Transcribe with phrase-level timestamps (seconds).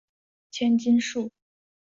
[0.49, 1.31] 千筋树